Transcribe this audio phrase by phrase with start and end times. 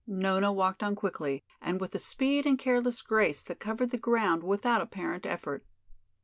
[0.07, 4.41] Nona walked on quickly and with a speed and careless grace that covered the ground
[4.41, 5.63] without apparent effort.